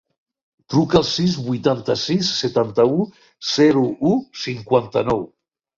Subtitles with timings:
[0.73, 3.07] Truca al sis, vuitanta-sis, setanta-u,
[3.53, 5.29] zero, u, cinquanta-nou.